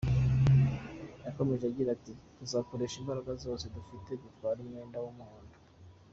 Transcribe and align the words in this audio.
Yakomeje 1.25 1.63
agira 1.67 1.89
ati 1.97 2.13
“Tuzakoresha 2.37 2.95
imbaraga 3.01 3.31
zose 3.43 3.65
dufite 3.75 4.09
dutware 4.21 4.59
umwenda 4.61 4.97
w’umuhondo. 5.03 5.55